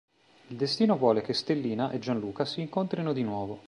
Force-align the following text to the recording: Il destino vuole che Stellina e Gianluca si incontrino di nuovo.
Il 0.47 0.57
destino 0.57 0.97
vuole 0.97 1.21
che 1.21 1.31
Stellina 1.31 1.91
e 1.91 1.99
Gianluca 1.99 2.43
si 2.43 2.59
incontrino 2.61 3.13
di 3.13 3.21
nuovo. 3.21 3.59